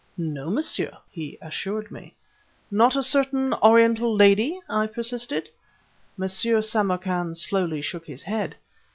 "No, 0.17 0.49
monsieur," 0.49 0.97
he 1.11 1.37
assured 1.43 1.91
me. 1.91 2.15
"Not 2.71 2.95
a 2.95 3.03
certain 3.03 3.53
Oriental 3.53 4.11
lady?" 4.15 4.59
I 4.67 4.87
persisted. 4.87 5.49
M. 6.19 6.27
Samarkan 6.27 7.35
slowly 7.35 7.83
shook 7.83 8.07
his 8.07 8.23
head. 8.23 8.55